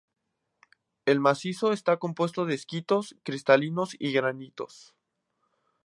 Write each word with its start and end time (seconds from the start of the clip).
El 1.05 1.19
macizo 1.19 1.71
está 1.71 1.97
compuesto 1.97 2.45
de 2.47 2.55
esquistos 2.55 3.15
cristalinos 3.23 3.95
y 3.99 4.11
granitos. 4.11 4.95